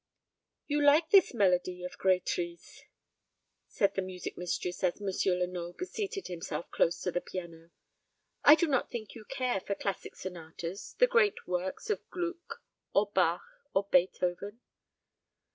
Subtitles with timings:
[0.65, 2.81] "You like this melody of Grétry's,"
[3.67, 5.07] said the music mistress, as M.
[5.37, 7.69] Lenoble seated himself close to the piano.
[8.43, 12.63] "I do not think you care for classic sonatas the great works of Gluck,
[12.95, 13.43] or Bach,
[13.75, 14.59] or Beethoven?"